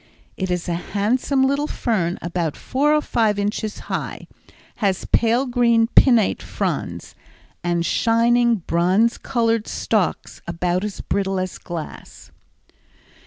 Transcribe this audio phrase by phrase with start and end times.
[0.35, 4.25] It is a handsome little fern about four or five inches high,
[4.77, 7.13] has pale green pinnate fronds,
[7.63, 12.31] and shining bronze colored stalks about as brittle as glass.